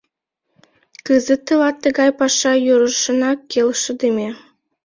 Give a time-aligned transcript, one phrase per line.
[1.05, 4.29] —Кызыт тылат тыгай паша йӧршынак келшыдыме.